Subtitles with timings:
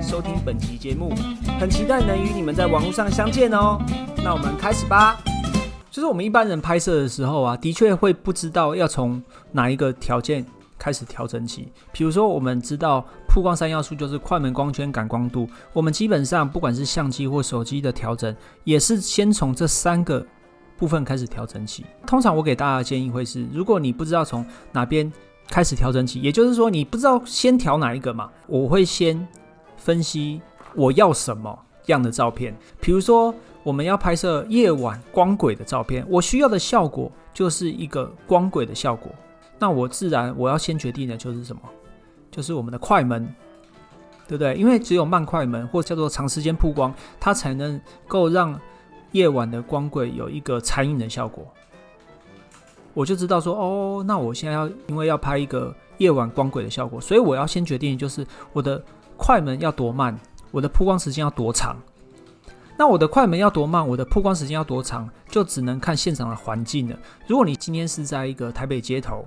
[0.00, 1.12] 收听本期节目，
[1.58, 3.76] 很期待能与你们在网络上相见哦。
[4.22, 5.18] 那我们开始吧。
[5.90, 10.44] 就是我们一般人拍摄的时候啊，的确会不知道要从哪一个条件
[10.78, 11.72] 开始调整起。
[11.90, 20.24] 比如说，我们知道曝光三要素就是快门、光圈、感光度，我们基本上不管是相机或手机的调整，也是先从这三个
[20.76, 21.84] 部分开始调整起。
[22.06, 25.12] 通常我给大家的建议会是，如果你不知道从哪边。
[25.48, 28.28] 开始调整起，也就是说，你不知道先调哪一个嘛？
[28.48, 29.16] 我会先
[29.86, 30.42] 分析
[30.74, 32.52] 我要什么样的照片。
[32.80, 33.32] 比如说，
[33.62, 39.12] 我们要拍摄夜晚光轨的照片，我需要的效果就是一个光轨的效果。
[39.60, 41.62] 那我自然我要先决定的就是什么？
[42.32, 43.32] 就是我们的快门，
[44.26, 44.56] 对不对？
[44.56, 48.60] 因为只有慢快门或叫做长时间曝光，它才能够让
[49.12, 51.46] 夜晚的光轨有一个残影的效果。
[52.92, 58.82] 我就知道说哦，那我现在要因为要拍一个夜晚光轨的效果，所以我要先决定就是我的
[59.16, 60.18] 快门要多慢，
[60.50, 61.76] 我的曝光时间要多长。
[62.78, 66.98] 那我的快门要多慢，我的曝光时间要多长，就只能看现场的环境了。
[67.26, 69.24] 如果你今天是在一个台北街头，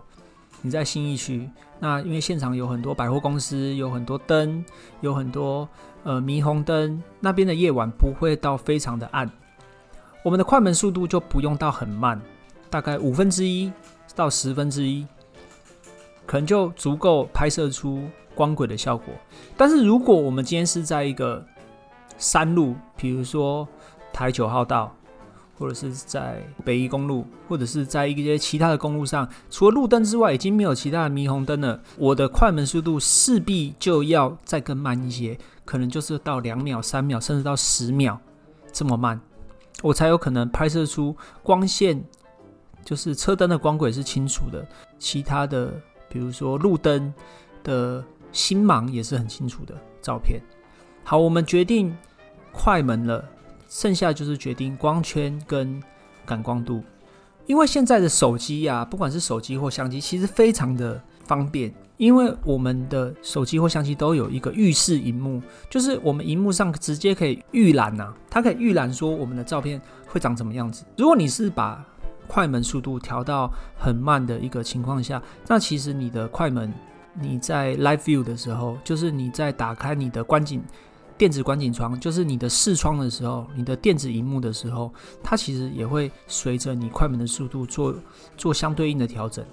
[0.61, 4.63] 你在新义区，那因为现场有很多百货公司，有很多灯，
[5.01, 5.67] 有很多
[6.03, 9.27] 呃霓虹灯，那边的夜晚不会到非常的暗，
[10.23, 12.21] 我们的快门速度就不用到很慢。
[12.69, 13.71] 大概五分之一
[14.15, 15.07] 到十分之一，
[16.29, 19.11] 可能就足够拍摄出光轨的效果。
[19.57, 21.43] 但是如果我们今天是在一个
[22.19, 23.67] 山路，比如说
[24.13, 24.95] 台九号道，
[25.57, 38.19] 或者是在北宜公路，或者是在一些其他的公路上，除了路灯之外，已经没有其他的霓虹灯了，我的快门速度势必就要再更慢一些，可能就是到两秒、三秒，甚至到十秒
[38.71, 39.19] 这么慢，
[39.81, 42.03] 我才有可能拍摄出光线。
[42.85, 44.65] 就是车灯的光轨是清楚的，
[44.97, 45.71] 其他的
[46.09, 47.13] 比如说路灯
[47.63, 50.41] 的星芒也是很清楚的照片。
[51.03, 51.95] 好，我们决定
[52.51, 53.23] 快门了，
[53.67, 55.81] 剩下就是决定光圈跟
[56.25, 56.83] 感光度。
[57.45, 70.85] 因为现在的手机呀，不管是手机或相机，其实非常的方便，因为我们的手机或相机都有一个预示荧幕，就是我们荧幕上直接可以预览呐，它可以预览说我们的照片会长什么样子。
[70.95, 71.83] 如果你是把
[72.29, 76.71] 快门速度调到很慢的一个情况下，那其实你的快门，
[77.19, 80.63] 你在 Live View 的时候，就是你在打开你的观景
[81.17, 87.95] 电子观景窗，就是你的视窗的时候，你的电子荧幕的时候，它其实也会随着你快门的速度做
[88.37, 89.43] 做相对应的调整，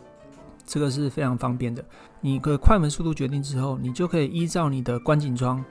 [0.66, 1.82] 这个是非常方便的。
[2.20, 5.64] 你的快门速度决定之后，你就可以依照你的观景窗，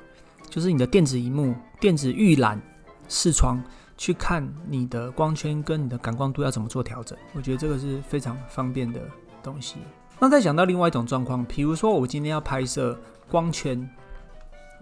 [0.49, 2.59] 就是你的电子荧幕、电子预览
[3.07, 3.63] 视窗。
[3.97, 8.99] 去看你的光圈跟你的感光度要怎么做调整，我觉得这个是非常方便的
[9.41, 9.77] 东西。
[10.19, 12.97] 那再讲到另外一种状况，比如说我今天要拍摄
[13.29, 13.89] 光圈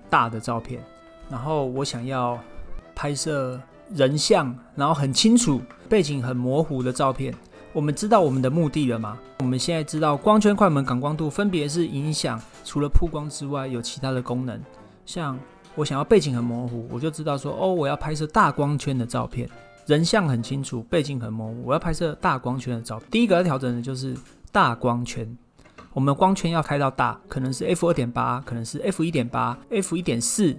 [0.09, 0.83] 大的照片，
[1.29, 2.39] 然后我想要
[2.95, 3.59] 拍摄
[3.93, 7.33] 人像，然后很清楚，背景很模糊的照片。
[7.71, 9.17] 我们知道我们的目的了吗？
[9.39, 14.59] 我们现在知道光圈、快门、感光度分别是影响除了曝光之外有其他的功能，
[15.05, 15.37] 像。
[15.75, 19.49] 我想要背景很模糊，我就知道说，哦，我要拍摄大光圈的照片，
[19.87, 23.07] 人像很清楚，背景很模糊，我要拍摄大光圈的照片。
[23.09, 24.15] 第一个要调整的就是
[24.51, 25.35] 大光圈，
[25.93, 30.55] 我们的光圈要开到大，可能是 f 二点八，可能是 f 一点八，f 一点四，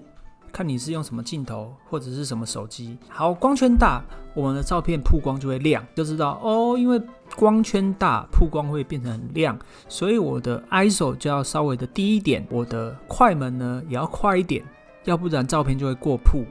[0.52, 2.98] 看你是用什么镜头或者是什么手机。
[3.08, 4.02] 好，光圈大，
[4.34, 7.00] 我们的照片曝光就会亮，就知道哦，因为
[7.36, 9.56] 光圈大，曝光会变成很亮，
[9.88, 14.64] 所以我的 ISO 就要稍微的低一点，我的快门呢也要快一点。
[15.04, 16.44] 要不然照片就会过曝。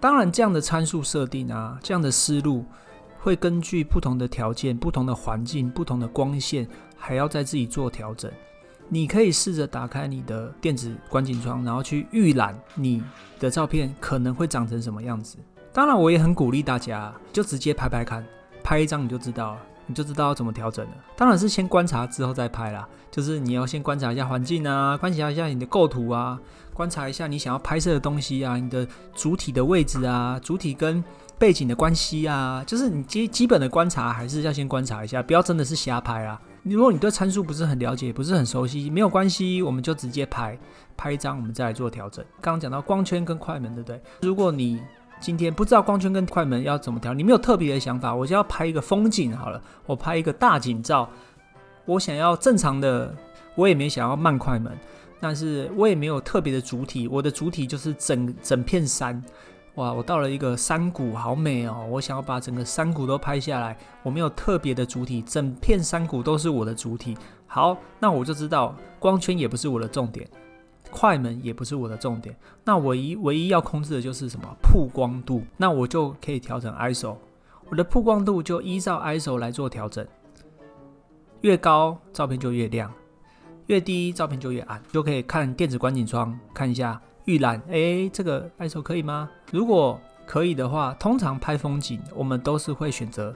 [0.00, 2.64] 当然，这样的参数设定啊，这样的思路
[3.18, 8.30] 会根据不同的条件、不同的环境、不同的光线，还要再自己做调整。
[8.88, 13.02] 你可以试着打开你的电子观景窗，然后去预览你
[13.38, 15.36] 的照片可能会长成什么样子。
[15.72, 18.24] 当然，我也很鼓励大家，就直接拍拍看，
[18.62, 19.60] 拍一张你就知道了。
[19.88, 20.92] 你就知道怎么调整了。
[21.16, 22.88] 当然是先观察之后再拍啦。
[23.10, 26.38] 就是你要先观察一下环境啊，观察一下你的构图啊，
[26.74, 31.02] 观察一下你想要拍摄的东西啊，你的主体的位置啊，主体跟
[31.38, 36.40] 背景的关系啊，就是你基基本的观察还是要先观察一下，不要真的是瞎拍啊。
[36.64, 40.56] 如果你对参数不是很了解，不是很熟悉，没有关系，我们就直接拍
[40.96, 42.22] 拍一张，我们再来做调整。
[42.42, 44.02] 刚刚讲到光圈跟快门，对不对？
[44.20, 44.82] 如果你
[45.20, 51.08] 今天不知道光圈跟快门要怎么调，你没有特别的想法，我就要拍一个风景好了，我拍一个大景照，
[51.84, 53.14] 我想要正常的，
[53.54, 54.72] 我也没想要慢快门，
[55.20, 59.22] 但是我也没有特别的主体，我的主体就是整整片山，
[59.74, 67.16] 哇，我到了一个山谷，好美哦，我想要把整个山谷都拍下来，我没有特别的主体，整片山谷都是我的主体，
[67.46, 70.28] 好，那我就知道光圈也不是我的重点。
[70.90, 77.16] 快门也不是我的重点，那唯一唯一要控制的就是什么曝光度，那我就可以调整 ISO，
[77.68, 80.06] 我的曝光度就依照 ISO 来做调整，
[81.42, 82.92] 越高照片就越亮，
[83.66, 89.28] 越低照片就越暗，就可以看电子观景窗看一下预览，哎，这个 ISO 可以吗？
[89.52, 93.34] 如果可以的话，通常拍风景我们都是会选择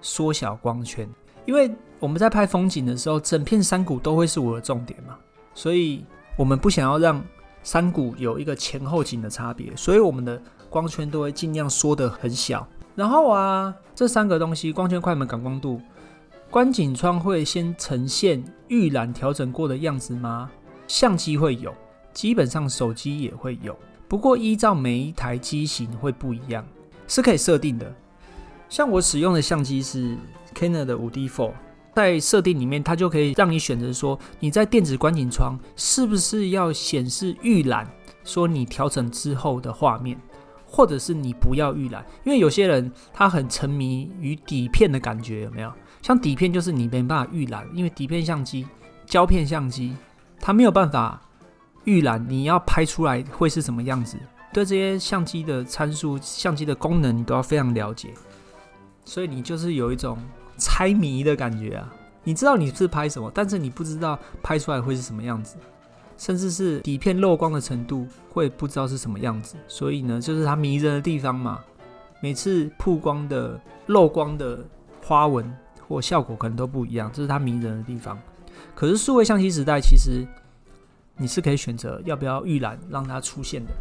[0.00, 1.08] 缩小光圈，
[1.46, 1.70] 因为
[2.00, 5.16] 我们在拍风景的时候，整片山谷都会是我的重点嘛，
[5.54, 6.04] 所以。
[6.36, 7.22] 我们不想要让
[7.62, 10.40] 山谷有一个前后景的差别，所以我们的
[10.70, 12.66] 光圈都会尽量缩得很小。
[12.94, 15.80] 然后啊，这三个东西——光圈、快门、感光度，
[16.50, 20.50] 观景窗会先呈现预览调整过的样子吗？
[20.88, 21.74] 相机会有，
[22.12, 23.76] 基本上手机也会有。
[24.08, 26.66] 不过依照每一台机型会不一样，
[27.06, 27.90] 是可以设定的。
[28.68, 30.16] 像我使用的相机是
[30.54, 31.52] Canon 的五 D Four。
[31.94, 37.86] 在设定里面，它就可以让你选择说，你在电子观景窗是不是要显示预览，
[38.24, 40.18] 说你调整之后的画面，
[40.66, 42.02] 或者是你不要预览。
[42.24, 45.70] 因为有些人他很沉迷于底片的感觉，有没有？
[46.00, 48.66] 像底片就是你没办法预览，因为底片相机、
[49.04, 49.94] 胶片相机
[50.40, 51.20] 它没有办法
[51.84, 54.16] 预览，你要拍出来会是什么样子？
[54.52, 58.14] 对这些相机的参数、相机的功能，你都要非常了解。
[59.04, 60.16] 所以你就是有一种。
[60.56, 61.92] 猜谜的感觉啊！
[62.24, 65.56] 你知道你是拍什么，但是你不知道拍出来会是什么样子，
[66.16, 69.56] 甚至是底片漏光的程度会不知道是什么样子。
[69.66, 71.60] 所以呢，就是它迷人的地方嘛。
[72.20, 74.58] 每次曝光的漏光的
[75.04, 75.52] 花纹
[75.88, 78.16] 或效果可能都不一样，这是它迷人的地方。
[78.76, 80.24] 可是数位相机时代，其实
[81.16, 83.72] 你是可以选择要不要预览让它出现的。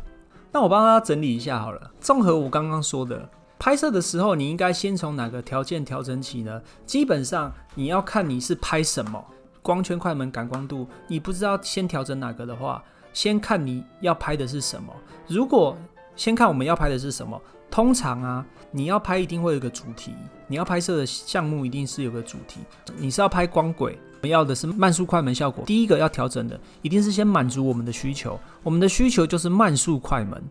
[0.51, 3.29] 那我帮大家整理一下好了，综合我刚刚说的。
[3.61, 6.59] 拍摄的时候，你应该先从哪个条件调整起呢？
[6.83, 9.23] 基本上你要看你是拍什么，
[9.61, 14.91] 光圈、快门、感光度，你不知道先调整哪个的话，先看你要拍的是什么。
[15.27, 15.77] 如果
[16.15, 20.15] 先看我们要拍的是什么，通常啊，你要拍一定会有个主题，
[20.47, 22.61] 你要拍摄的项目一定是有个主题。
[22.97, 30.41] 你是要拍光轨，我们要的是慢速快门效果，第一个要调整的一定是先满足我们的需求，我们的需求就是慢速快门。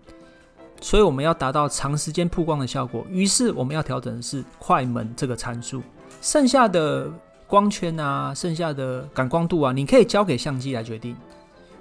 [0.81, 5.83] 所以我们要达到长时间曝光的效果，于是我们要调整的是快门这个参数，
[6.23, 7.11] 剩下的
[7.47, 11.15] 光圈啊，剩下的感光度啊，你可以交给相机来决定，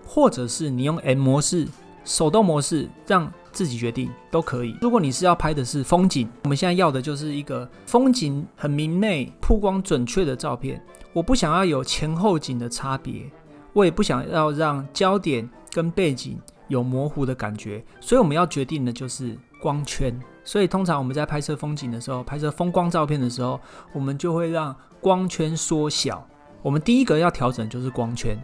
[0.05, 1.67] 或者是你用 M 模式、
[2.03, 4.75] 手动模式让自己决定都可以。
[4.81, 13.29] 如果你是要拍的是风景，我们现在要的就是一个风景很明媚、曝光准确的照片，我不想要有前后景的差别，
[13.71, 16.37] 我也不想要让焦点跟背景。
[16.69, 20.17] 有模糊的感觉，所以我们要决定的就是光圈。
[20.45, 23.59] 所以通常我们在拍摄风景的时候，拍摄风光照片的时候，
[23.91, 26.25] 我们就会让光圈缩小。
[26.61, 28.41] 我们第一个要调整就是光圈。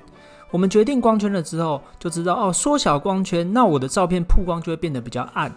[0.51, 5.51] 我们决定光圈了之后，就知道哦，缩小光圈，那我的照片曝光就会变得比较暗。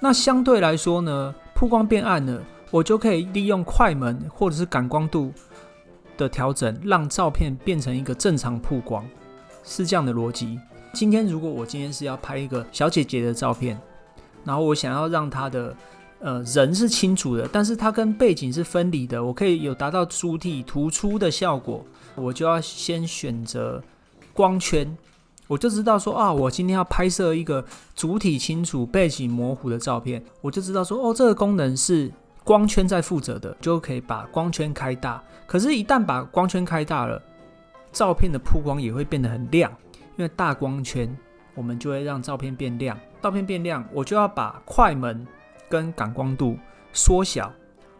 [0.00, 5.32] 那相对来说呢，曝光变暗了，我就可以利用快门或者是感光度
[6.16, 9.04] 的调整，让照片变成一个正常曝光，
[9.64, 10.60] 是这样的逻辑。
[10.92, 13.80] 今天如果我今天是要拍一个小姐姐的照片，
[14.44, 15.74] 然后我想要让她的
[16.18, 21.84] 呃人是清楚的，但是她跟背景是分离的，我可以有达到主体突出的效果，
[22.16, 23.82] 我就要先选择
[24.32, 24.96] 光圈，
[25.46, 32.10] 我就知道说啊，我今天要拍摄一个主体清楚、背景模糊的照片，我就知道说哦，这个功能是
[32.42, 35.22] 光圈在负责的，就可以把光圈开大。
[35.46, 37.22] 可是，一旦把光圈开大了，
[37.92, 39.72] 照片的曝光也会变得很亮。
[40.16, 41.16] 因为大光圈，
[41.54, 42.98] 我们就会让照片变亮。
[43.22, 45.26] 照片变亮，我就要把快门
[45.68, 46.58] 跟感光度
[46.92, 47.52] 缩小。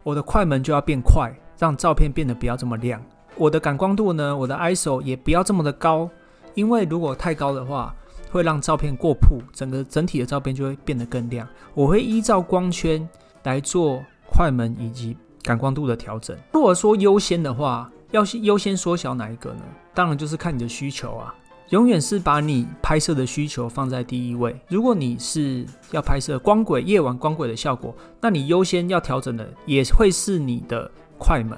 [0.02, 3.02] 我的快门就要变快，让照片变得不要这么亮。
[3.36, 6.08] 我的感光度呢，我的 ISO 也不要这么的高，
[6.54, 7.94] 因为如果太高的话，
[8.30, 11.46] 会让照片过曝，整个整体的照片就会变得更亮。
[11.74, 13.06] 我会依照光圈
[13.42, 16.36] 来做快门以及感光度的调整。
[16.52, 19.62] 如果说优先的话，要优先缩小哪一个呢？
[19.94, 21.34] 当然就是看你的需求啊。
[21.70, 24.60] 永远是把你拍摄的需求放在第一位。
[24.68, 31.56] 如果你是要拍摄光轨、夜晚光轨的效果，那你优先要调整的也会是你的快门。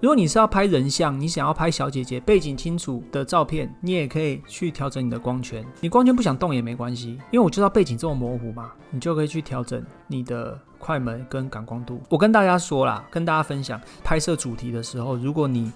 [0.00, 5.64] 如果你是要拍人像，你想要拍小姐姐背景清楚的照片，你也可以去调整你的光圈。
[5.80, 12.02] 你光圈不想动也没关系，因为我知道背景这么模糊嘛，你就可以去调整你的快门跟感光度。
[12.08, 15.72] 我跟大家说啦，跟大家分享拍摄主题的时候，如果你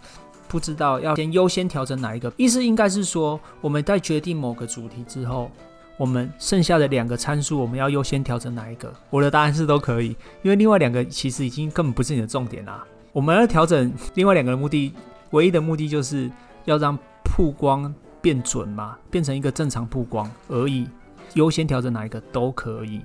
[0.51, 5.49] 不知道要先优先调整哪一个，意思应该是说我们在决定某个主题之后，
[5.97, 8.93] 我们剩下的两个参数我们要优先调整哪一个？
[9.11, 10.09] 我的答案是都可以，
[10.43, 12.85] 因为另外两个其实已经根本不是你的重点啦。
[13.13, 14.93] 我们要调整另外两个的目的，
[15.31, 16.29] 唯一的目的就是
[16.65, 20.89] 要让曝光变准嘛，变成一个正常曝光而已。
[21.35, 23.01] 优先调整哪一个都可以。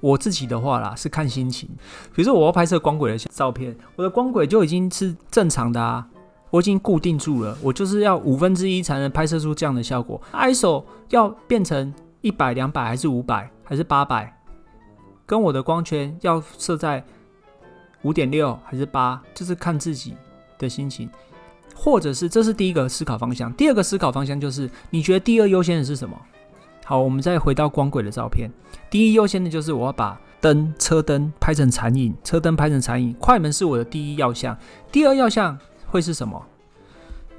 [0.00, 1.68] 我自己的话啦，是看心情。
[2.14, 6.06] 比如说我要拍摄光轨的照片，我的光轨就已经是正常的啊，
[6.50, 10.20] 我已经固定住了，我就是要五分之一才能拍摄出这样的效果。
[10.32, 14.38] ISO 要变成一百、两百还是五百还是八百，
[15.24, 17.04] 跟我的光圈要设在。
[18.02, 20.14] 五点六还是八，就是看自己
[20.58, 21.10] 的心情，
[21.74, 23.52] 或者是这是第一个思考方向。
[23.54, 26.16] 第二个思考方向就是，你觉得第二优先的是什么？
[26.84, 28.48] 好，我们再回到光轨的照片。
[28.88, 33.12] 第一优先的就是我要把灯、车灯拍成残影，车灯拍成残影。
[33.14, 34.56] 快门是我的第一要项。
[34.92, 35.58] 第二要项
[35.96, 36.40] 会是什么？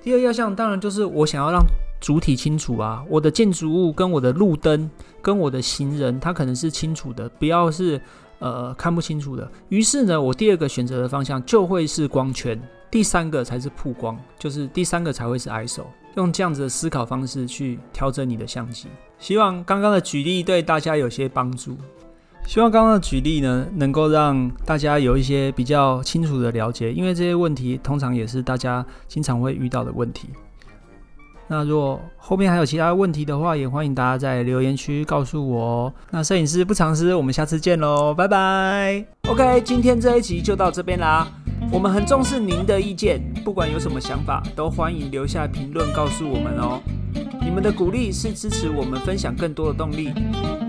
[0.04, 1.64] 第二要项当然就是我想要让
[2.02, 4.90] 主体清楚啊，我的建筑物跟我的路灯
[5.22, 8.02] 跟我的行人，它可能是清楚的，不要是。
[8.40, 9.50] 呃，看不清楚的。
[9.70, 12.62] 于是呢，我第二个选择的方向就会是光圈，
[12.92, 15.86] 第三个才是曝光，就是第三个才会是 ISO。
[16.18, 18.90] 用这样子的思考方式去调整你的相机。
[19.18, 21.76] 希望刚刚的举例对大家有些帮助。
[22.48, 30.30] 希望刚刚的举例呢，能够让大家有一些比较清楚的了解，因为这些问题通常也是大家经常会遇到的问题。
[31.50, 35.94] 那如果后面还有其他问题的话，也欢迎大家在留言区告诉我哦。
[36.12, 39.06] 那摄影师不藏私，我们下次见喽，拜拜。
[39.30, 41.28] OK，今天这一集就到这边啦。
[41.72, 46.82] 我们很重视您的意见，不管有什么想法，都欢迎留下评论告诉我们哦。
[47.42, 50.14] 你们的鼓励是支持我们分享更多的动力，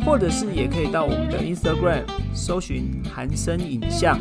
[0.06, 4.18] 或者是也可以到我们的 Instagram 搜寻韩生影像，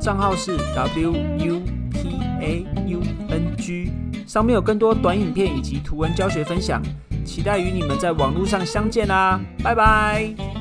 [0.00, 3.90] 账号是 W U P A U N G。
[4.30, 6.80] 上面有更多短影片以及图文教学分享，
[7.24, 9.40] 期待与你们在网络上相见啦！
[9.60, 10.59] 拜拜。